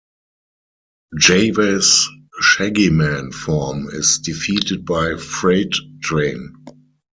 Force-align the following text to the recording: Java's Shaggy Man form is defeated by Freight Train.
Java's 1.19 2.09
Shaggy 2.39 2.89
Man 2.89 3.31
form 3.31 3.87
is 3.91 4.17
defeated 4.17 4.83
by 4.83 5.17
Freight 5.17 5.75
Train. 6.01 6.55